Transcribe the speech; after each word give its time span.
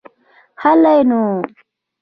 هلئ 0.63 0.99
نو. 1.09 1.21